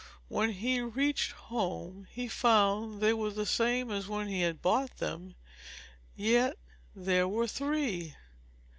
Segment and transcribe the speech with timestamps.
[0.29, 4.97] When he reached home he found they were the same as when he had bought
[4.97, 5.35] them;
[6.15, 6.57] yet
[6.95, 8.15] there were _three!